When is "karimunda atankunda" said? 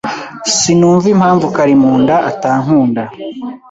1.55-3.03